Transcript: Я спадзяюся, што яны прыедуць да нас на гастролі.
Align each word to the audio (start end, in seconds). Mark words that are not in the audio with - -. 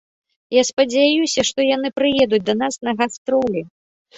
Я 0.55 0.61
спадзяюся, 0.69 1.45
што 1.49 1.67
яны 1.75 1.91
прыедуць 1.99 2.43
да 2.49 2.57
нас 2.63 2.73
на 2.89 2.99
гастролі. 3.03 3.61